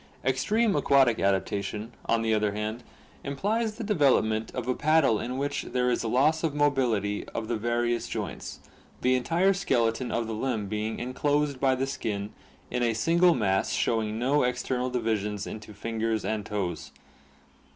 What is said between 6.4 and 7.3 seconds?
of mobility